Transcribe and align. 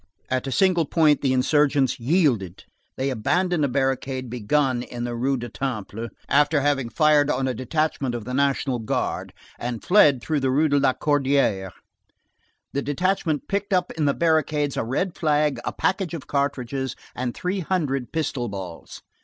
At 0.31 0.47
a 0.47 0.51
single 0.51 0.85
point 0.87 1.21
the 1.21 1.31
insurgents 1.31 1.99
yielded; 1.99 2.63
they 2.97 3.11
abandoned 3.11 3.63
a 3.63 3.67
barricade 3.67 4.31
begun 4.31 4.81
in 4.81 5.03
the 5.03 5.13
Rue 5.15 5.37
de 5.37 5.47
Temple 5.47 6.07
after 6.27 6.61
having 6.61 6.89
fired 6.89 7.29
on 7.29 7.47
a 7.47 7.53
detachment 7.53 8.15
of 8.15 8.25
the 8.25 8.33
National 8.33 8.79
Guard, 8.79 9.31
and 9.59 9.83
fled 9.83 10.19
through 10.19 10.39
the 10.39 10.49
Rue 10.49 10.69
de 10.69 10.79
la 10.79 10.93
Corderie. 10.93 11.69
The 12.73 12.81
detachment 12.81 13.47
picked 13.47 13.73
up 13.73 13.91
in 13.91 14.05
the 14.05 14.15
barricade 14.15 14.75
a 14.75 14.83
red 14.83 15.15
flag, 15.15 15.59
a 15.65 15.71
package 15.71 16.15
of 16.15 16.25
cartridges, 16.25 16.95
and 17.13 17.35
three 17.35 17.59
hundred 17.59 18.11
pistol 18.11 18.49
balls. 18.49 19.03